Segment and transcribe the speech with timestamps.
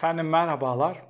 [0.00, 1.02] Efendim merhabalar.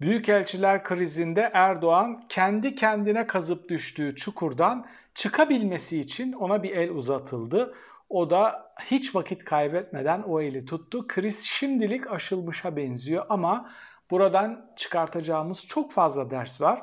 [0.00, 7.74] Büyükelçiler krizinde Erdoğan kendi kendine kazıp düştüğü çukurdan çıkabilmesi için ona bir el uzatıldı.
[8.08, 11.06] O da hiç vakit kaybetmeden o eli tuttu.
[11.08, 13.70] Kriz şimdilik aşılmışa benziyor ama
[14.10, 16.82] buradan çıkartacağımız çok fazla ders var.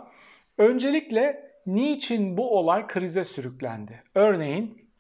[0.58, 4.04] Öncelikle niçin bu olay krize sürüklendi?
[4.16, 4.91] Örneğin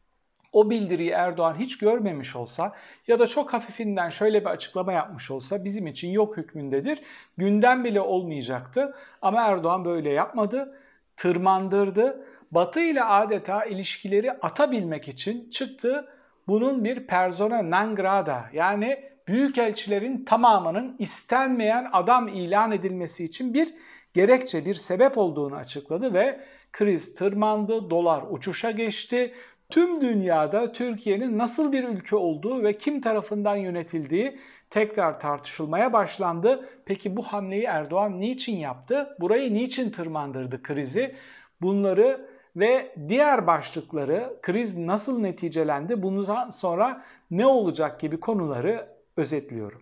[0.51, 2.73] o bildiriyi Erdoğan hiç görmemiş olsa
[3.07, 7.01] ya da çok hafifinden şöyle bir açıklama yapmış olsa bizim için yok hükmündedir.
[7.37, 10.77] Gündem bile olmayacaktı ama Erdoğan böyle yapmadı.
[11.15, 12.25] Tırmandırdı.
[12.51, 16.07] Batı ile adeta ilişkileri atabilmek için çıktı.
[16.47, 23.73] Bunun bir persona non grata yani büyükelçilerin tamamının istenmeyen adam ilan edilmesi için bir
[24.13, 29.33] gerekçe, bir sebep olduğunu açıkladı ve kriz tırmandı, dolar uçuşa geçti,
[29.71, 34.39] tüm dünyada Türkiye'nin nasıl bir ülke olduğu ve kim tarafından yönetildiği
[34.69, 36.69] tekrar tartışılmaya başlandı.
[36.85, 39.15] Peki bu hamleyi Erdoğan niçin yaptı?
[39.19, 41.15] Burayı niçin tırmandırdı krizi?
[41.61, 49.81] Bunları ve diğer başlıkları kriz nasıl neticelendi bundan sonra ne olacak gibi konuları özetliyorum.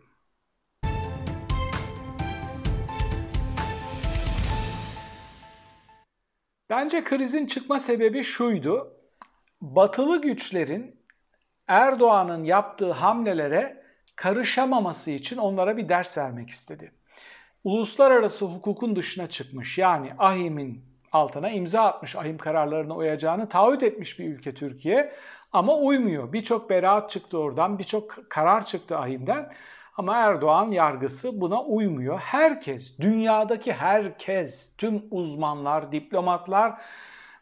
[6.70, 8.99] Bence krizin çıkma sebebi şuydu
[9.62, 11.00] batılı güçlerin
[11.68, 13.84] Erdoğan'ın yaptığı hamlelere
[14.16, 16.92] karışamaması için onlara bir ders vermek istedi.
[17.64, 24.26] Uluslararası hukukun dışına çıkmış yani AHİM'in altına imza atmış, ahim kararlarına uyacağını taahhüt etmiş bir
[24.26, 25.14] ülke Türkiye
[25.52, 26.34] ama uymuyor.
[26.34, 29.52] Birçok beraat çıktı oradan, birçok karar çıktı ahimden
[29.98, 32.20] ama Erdoğan yargısı buna uymuyor.
[32.20, 36.82] Herkes, dünyadaki herkes, tüm uzmanlar, diplomatlar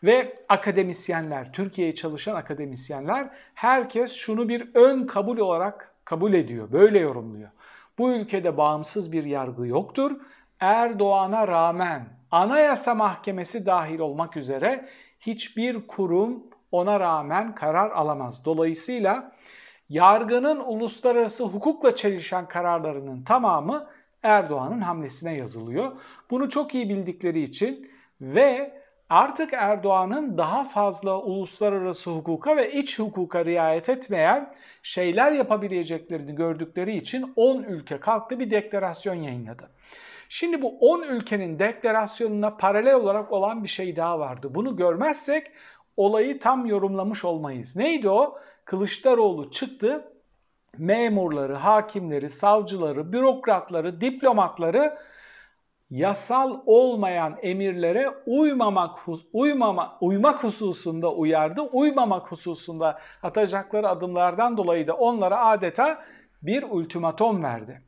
[0.04, 7.50] ve akademisyenler, Türkiye'ye çalışan akademisyenler herkes şunu bir ön kabul olarak kabul ediyor, böyle yorumluyor.
[7.98, 10.12] Bu ülkede bağımsız bir yargı yoktur.
[10.60, 14.90] Erdoğan'a rağmen Anayasa Mahkemesi dahil olmak üzere
[15.20, 18.46] hiçbir kurum ona rağmen karar alamaz.
[18.46, 19.32] Dolayısıyla
[19.90, 23.88] yargının uluslararası hukukla çelişen kararlarının tamamı
[24.24, 25.92] Erdoğan'ın hamlesine yazılıyor.
[26.32, 27.92] Bunu çok iyi bildikleri için
[28.22, 34.54] ve artık Erdoğan'ın daha fazla uluslararası hukuka ve iç hukuka riayet etmeyen
[34.84, 39.70] şeyler yapabileceklerini gördükleri için 10 ülke kalktı bir deklarasyon yayınladı.
[40.30, 44.56] Şimdi bu 10 ülkenin deklarasyonuna paralel olarak olan bir şey daha vardı.
[44.56, 45.48] Bunu görmezsek
[45.98, 47.76] olayı tam yorumlamış olmayız.
[47.76, 48.40] Neydi o?
[48.66, 50.12] Kılıçdaroğlu çıktı,
[50.78, 54.98] memurları, hakimleri, savcıları, bürokratları, diplomatları
[55.90, 59.00] yasal olmayan emirlere uymamak
[59.34, 61.62] uymama uymak hususunda uyardı.
[61.62, 66.04] Uymamak hususunda atacakları adımlardan dolayı da onlara adeta
[66.42, 67.82] bir ultimatom verdi.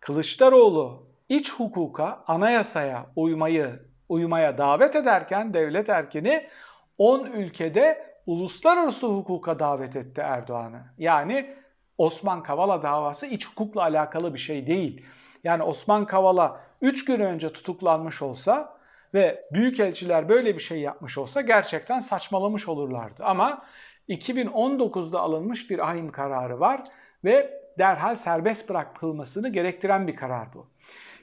[0.00, 6.46] Kılıçdaroğlu iç hukuka, anayasaya uymayı uymaya davet ederken devlet erkeni
[6.98, 10.82] 10 ülkede uluslararası hukuka davet etti Erdoğan'ı.
[10.98, 11.56] Yani
[11.98, 15.06] Osman Kavala davası iç hukukla alakalı bir şey değil.
[15.44, 18.80] Yani Osman Kavala 3 gün önce tutuklanmış olsa
[19.14, 23.24] ve büyükelçiler böyle bir şey yapmış olsa gerçekten saçmalamış olurlardı.
[23.24, 23.58] Ama
[24.08, 26.82] 2019'da alınmış bir ahim kararı var
[27.24, 30.70] ve derhal serbest bırakılmasını gerektiren bir karar bu.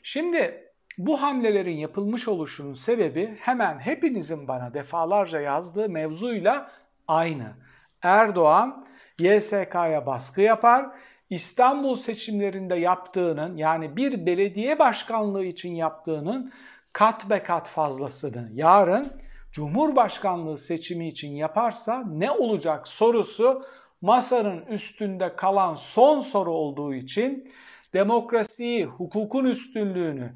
[0.03, 0.67] Şimdi
[0.97, 6.71] bu hamlelerin yapılmış oluşunun sebebi hemen hepinizin bana defalarca yazdığı mevzuyla
[7.07, 7.53] aynı.
[8.01, 8.85] Erdoğan
[9.19, 10.85] YSK'ya baskı yapar
[11.29, 16.51] İstanbul seçimlerinde yaptığının yani bir belediye başkanlığı için yaptığının
[16.93, 19.11] kat be kat fazlasını yarın
[19.51, 23.61] Cumhurbaşkanlığı seçimi için yaparsa ne olacak sorusu
[24.01, 27.51] masanın üstünde kalan son soru olduğu için
[27.93, 30.33] demokrasiyi, hukukun üstünlüğünü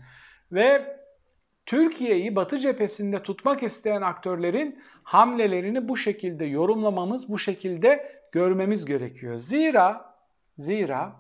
[0.51, 0.97] ve
[1.65, 9.37] Türkiye'yi Batı cephesinde tutmak isteyen aktörlerin hamlelerini bu şekilde yorumlamamız, bu şekilde görmemiz gerekiyor.
[9.37, 10.10] Zira
[10.61, 11.15] Zira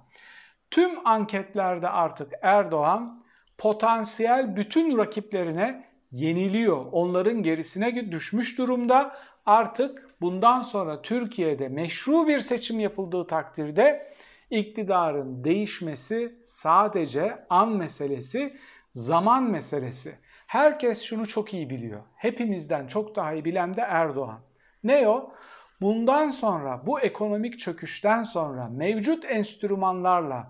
[0.71, 3.23] tüm anketlerde artık Erdoğan
[3.57, 6.85] potansiyel bütün rakiplerine yeniliyor.
[6.91, 9.17] Onların gerisine düşmüş durumda.
[9.45, 14.13] Artık bundan sonra Türkiye'de meşru bir seçim yapıldığı takdirde
[14.49, 18.57] iktidarın değişmesi sadece an meselesi,
[18.93, 20.15] zaman meselesi.
[20.47, 22.01] Herkes şunu çok iyi biliyor.
[22.15, 24.39] Hepimizden çok daha iyi bilen de Erdoğan.
[24.83, 25.33] Ne o?
[25.81, 30.47] Bundan sonra bu ekonomik çöküşten sonra mevcut enstrümanlarla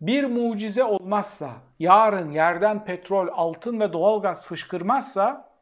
[0.00, 5.52] bir mucize olmazsa, yarın yerden petrol, altın ve doğalgaz fışkırmazsa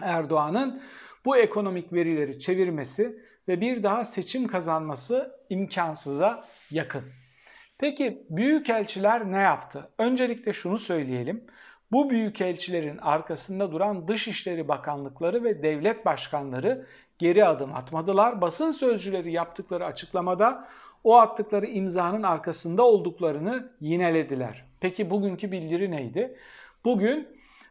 [0.00, 0.82] Erdoğan'ın
[1.24, 7.04] bu ekonomik verileri çevirmesi ve bir daha seçim kazanması imkansıza yakın.
[7.78, 9.90] Peki büyükelçiler ne yaptı?
[9.98, 11.44] Öncelikle şunu söyleyelim.
[11.92, 16.86] Bu büyükelçilerin arkasında duran Dışişleri Bakanlıkları ve devlet başkanları
[17.22, 18.40] geri adım atmadılar.
[18.40, 20.68] Basın sözcüleri yaptıkları açıklamada
[21.04, 24.64] o attıkları imzanın arkasında olduklarını yinelediler.
[24.80, 26.36] Peki bugünkü bildiri neydi?
[26.84, 27.28] Bugün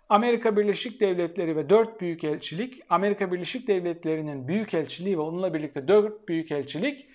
[0.09, 7.07] Amerika Birleşik Devletleri ve 4 büyükelçilik, Amerika Birleşik Devletleri'nin büyükelçiliği ve onunla birlikte 4 büyükelçilik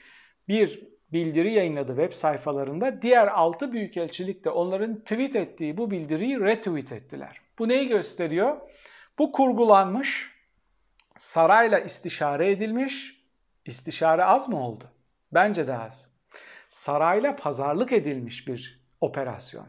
[0.49, 3.03] bir bildiri yayınladı web sayfalarında.
[3.03, 7.41] Diğer 6 büyükelçilik de onların tweet ettiği bu bildiriyi retweet ettiler.
[7.59, 8.57] Bu neyi gösteriyor?
[9.19, 10.36] Bu kurgulanmış,
[11.17, 13.23] sarayla istişare edilmiş.
[13.65, 14.85] İstişare az mı oldu?
[15.33, 16.11] Bence de az.
[16.69, 19.67] Sarayla pazarlık edilmiş bir operasyon.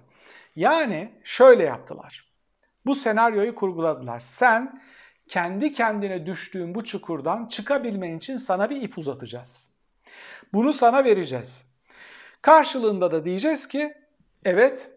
[0.56, 2.34] Yani şöyle yaptılar.
[2.86, 4.20] Bu senaryoyu kurguladılar.
[4.20, 4.82] Sen
[5.28, 9.70] kendi kendine düştüğün bu çukurdan çıkabilmen için sana bir ip uzatacağız.
[10.54, 11.68] Bunu sana vereceğiz.
[12.42, 13.94] Karşılığında da diyeceğiz ki
[14.46, 14.92] evet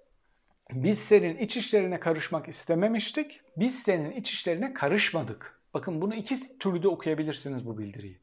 [0.71, 3.41] biz senin iç işlerine karışmak istememiştik.
[3.57, 5.60] Biz senin iç işlerine karışmadık.
[5.75, 8.19] Bakın bunu iki türlü de okuyabilirsiniz bu bildiriyi.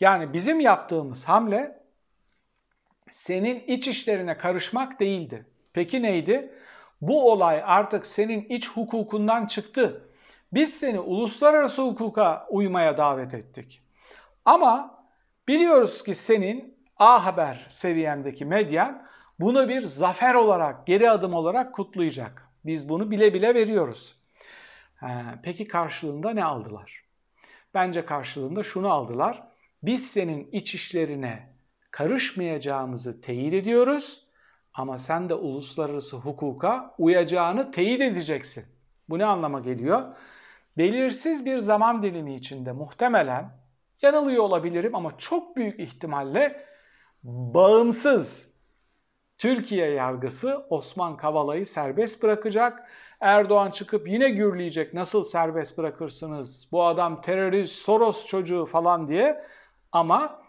[0.00, 1.80] Yani bizim yaptığımız hamle
[3.10, 5.46] senin iç işlerine karışmak değildi.
[5.72, 6.54] Peki neydi?
[7.00, 10.08] Bu olay artık senin iç hukukundan çıktı.
[10.52, 13.82] Biz seni uluslararası hukuka uymaya davet ettik.
[14.44, 15.04] Ama
[15.48, 19.06] biliyoruz ki senin A Haber seviyendeki medyan
[19.40, 22.48] bunu bir zafer olarak, geri adım olarak kutlayacak.
[22.64, 24.19] Biz bunu bile bile veriyoruz.
[25.42, 27.04] Peki karşılığında ne aldılar?
[27.74, 29.42] Bence karşılığında şunu aldılar.
[29.82, 31.52] Biz senin iç işlerine
[31.90, 34.26] karışmayacağımızı teyit ediyoruz
[34.74, 38.64] ama sen de uluslararası hukuka uyacağını teyit edeceksin.
[39.08, 40.16] Bu ne anlama geliyor?
[40.78, 43.50] Belirsiz bir zaman dilimi içinde muhtemelen
[44.02, 46.66] yanılıyor olabilirim ama çok büyük ihtimalle
[47.22, 48.50] bağımsız
[49.38, 52.90] Türkiye yargısı Osman Kavala'yı serbest bırakacak.
[53.20, 56.68] Erdoğan çıkıp yine gürleyecek nasıl serbest bırakırsınız?
[56.72, 59.44] Bu adam terörist Soros çocuğu falan diye.
[59.92, 60.42] Ama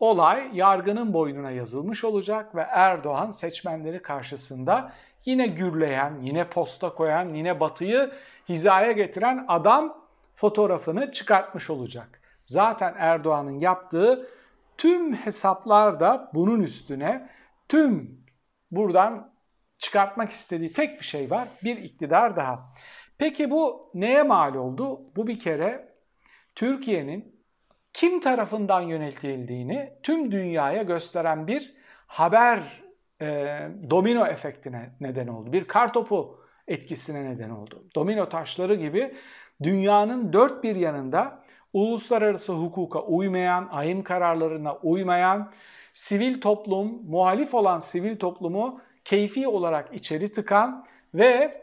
[0.00, 4.92] olay yargının boynuna yazılmış olacak ve Erdoğan seçmenleri karşısında
[5.24, 8.10] yine gürleyen, yine posta koyan, yine batıyı
[8.48, 10.04] hizaya getiren adam
[10.34, 12.20] fotoğrafını çıkartmış olacak.
[12.44, 14.28] Zaten Erdoğan'ın yaptığı
[14.76, 17.30] tüm hesaplar da bunun üstüne.
[17.68, 18.20] Tüm
[18.70, 19.32] buradan
[19.78, 21.48] çıkartmak istediği tek bir şey var.
[21.64, 22.72] Bir iktidar daha.
[23.18, 25.00] Peki bu neye mal oldu?
[25.16, 25.88] Bu bir kere
[26.54, 27.44] Türkiye'nin
[27.92, 31.74] kim tarafından yönetildiğini tüm dünyaya gösteren bir
[32.06, 32.82] haber
[33.20, 33.58] e,
[33.90, 35.52] domino efektine neden oldu.
[35.52, 37.84] Bir kartopu etkisine neden oldu.
[37.94, 39.14] Domino taşları gibi
[39.62, 45.50] dünyanın dört bir yanında uluslararası hukuka uymayan, ayım kararlarına uymayan,
[45.92, 51.62] sivil toplum, muhalif olan sivil toplumu keyfi olarak içeri tıkan ve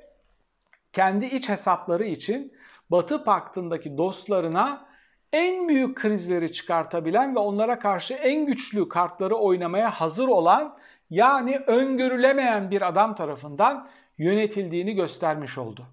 [0.94, 2.54] kendi iç hesapları için
[2.90, 4.88] Batı Paktı'ndaki dostlarına
[5.34, 10.78] en büyük krizleri çıkartabilen ve onlara karşı en güçlü kartları oynamaya hazır olan
[11.10, 15.86] yani öngörülemeyen bir adam tarafından yönetildiğini göstermiş oldu.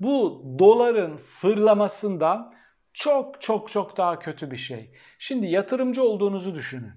[0.00, 2.54] Bu doların fırlamasından
[2.92, 4.90] çok çok çok daha kötü bir şey.
[5.18, 6.92] Şimdi yatırımcı olduğunuzu düşünün.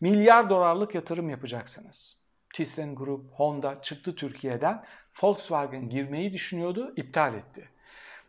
[0.00, 2.23] Milyar dolarlık yatırım yapacaksınız.
[2.54, 4.84] ThyssenKrupp, Honda çıktı Türkiye'den.
[5.22, 7.74] Volkswagen girmeyi düşünüyordu, iptal etti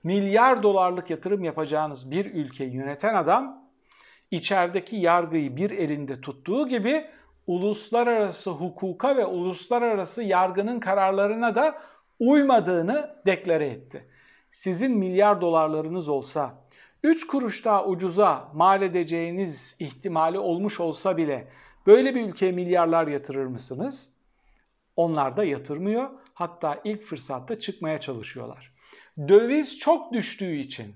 [0.05, 3.65] milyar dolarlık yatırım yapacağınız bir ülkeyi yöneten adam
[4.31, 7.05] içerideki yargıyı bir elinde tuttuğu gibi
[7.47, 11.81] uluslararası hukuka ve uluslararası yargının kararlarına da
[12.19, 14.07] uymadığını deklare etti.
[14.49, 16.53] Sizin milyar dolarlarınız olsa
[17.03, 21.47] 3 kuruş daha ucuza mal edeceğiniz ihtimali olmuş olsa bile
[21.87, 24.14] böyle bir ülkeye milyarlar yatırır mısınız?
[24.95, 26.09] Onlar da yatırmıyor.
[26.33, 28.75] Hatta ilk fırsatta çıkmaya çalışıyorlar
[29.17, 30.95] döviz çok düştüğü için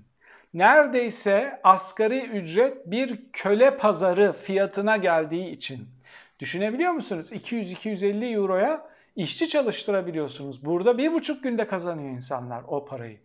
[0.54, 5.88] neredeyse asgari ücret bir köle pazarı fiyatına geldiği için
[6.38, 7.32] düşünebiliyor musunuz?
[7.32, 10.64] 200-250 euroya işçi çalıştırabiliyorsunuz.
[10.64, 13.20] Burada bir buçuk günde kazanıyor insanlar o parayı.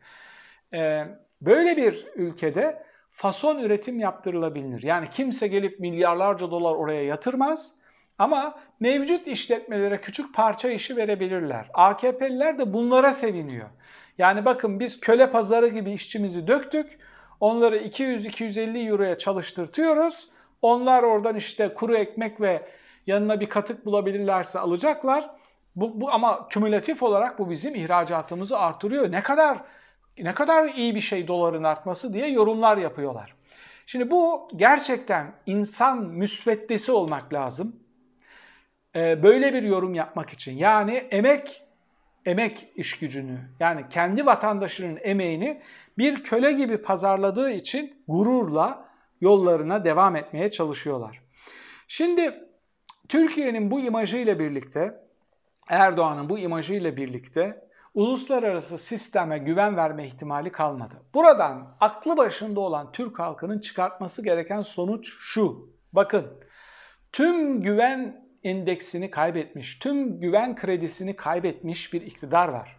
[0.73, 1.05] Ee,
[1.41, 4.83] böyle bir ülkede fason üretim yaptırılabilir.
[4.83, 7.75] Yani kimse gelip milyarlarca dolar oraya yatırmaz.
[8.17, 11.69] Ama mevcut işletmelere küçük parça işi verebilirler.
[11.73, 13.69] AKP'liler de bunlara seviniyor.
[14.17, 16.99] Yani bakın biz köle pazarı gibi işçimizi döktük.
[17.39, 20.29] Onları 200-250 euroya çalıştırtıyoruz.
[20.61, 22.61] Onlar oradan işte kuru ekmek ve
[23.07, 25.29] yanına bir katık bulabilirlerse alacaklar.
[25.75, 29.11] Bu, bu ama kümülatif olarak bu bizim ihracatımızı artırıyor.
[29.11, 29.57] Ne kadar
[30.17, 33.35] ne kadar iyi bir şey doların artması diye yorumlar yapıyorlar.
[33.85, 37.75] Şimdi bu gerçekten insan müsveddesi olmak lazım.
[38.95, 41.61] E, böyle bir yorum yapmak için yani emek
[42.25, 45.61] emek iş gücünü yani kendi vatandaşının emeğini
[45.97, 48.89] bir köle gibi pazarladığı için gururla
[49.21, 51.21] yollarına devam etmeye çalışıyorlar.
[51.87, 52.43] Şimdi
[53.09, 55.05] Türkiye'nin bu imajıyla birlikte
[55.69, 60.95] Erdoğan'ın bu imajıyla birlikte uluslararası sisteme güven verme ihtimali kalmadı.
[61.13, 65.69] Buradan aklı başında olan Türk halkının çıkartması gereken sonuç şu.
[65.93, 66.27] Bakın
[67.11, 72.77] tüm güven endeksini kaybetmiş, tüm güven kredisini kaybetmiş bir iktidar var.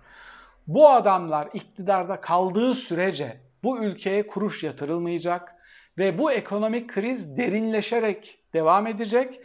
[0.67, 5.55] Bu adamlar iktidarda kaldığı sürece bu ülkeye kuruş yatırılmayacak
[5.99, 9.41] ve bu ekonomik kriz derinleşerek devam edecek.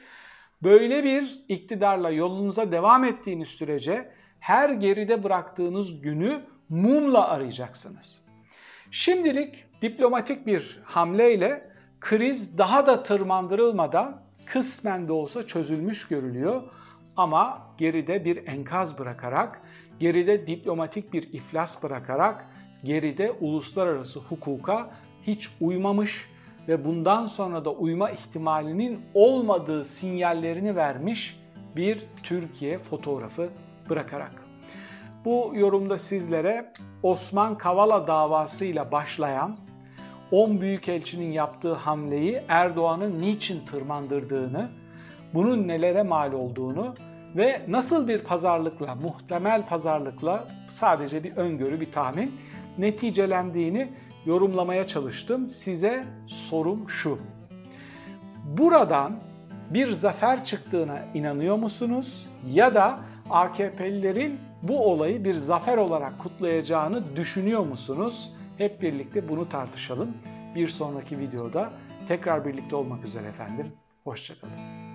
[0.63, 8.25] Böyle bir iktidarla yolunuza devam ettiğiniz sürece her geride bıraktığınız günü mumla arayacaksınız.
[8.91, 16.63] Şimdilik diplomatik bir hamleyle kriz daha da tırmandırılmadan kısmen de olsa çözülmüş görülüyor.
[17.17, 19.61] Ama geride bir enkaz bırakarak,
[19.99, 22.45] geride diplomatik bir iflas bırakarak,
[22.83, 24.91] geride uluslararası hukuka
[25.23, 26.29] hiç uymamış
[26.67, 31.39] ve bundan sonra da uyma ihtimalinin olmadığı sinyallerini vermiş
[31.75, 33.49] bir Türkiye fotoğrafı
[33.89, 34.45] bırakarak.
[35.25, 39.57] Bu yorumda sizlere Osman Kavala davasıyla başlayan
[40.31, 44.69] 10 büyükelçinin yaptığı hamleyi Erdoğan'ın niçin tırmandırdığını,
[45.33, 46.93] bunun nelere mal olduğunu
[47.35, 52.35] ve nasıl bir pazarlıkla, muhtemel pazarlıkla sadece bir öngörü, bir tahmin
[52.77, 53.89] neticelendiğini
[54.25, 55.47] yorumlamaya çalıştım.
[55.47, 57.19] Size sorum şu.
[58.43, 59.15] Buradan
[59.69, 62.27] bir zafer çıktığına inanıyor musunuz?
[62.53, 68.29] Ya da AKP'lilerin bu olayı bir zafer olarak kutlayacağını düşünüyor musunuz?
[68.61, 70.17] Hep birlikte bunu tartışalım.
[70.55, 71.73] Bir sonraki videoda
[72.07, 73.73] tekrar birlikte olmak üzere efendim.
[74.03, 74.90] Hoşçakalın.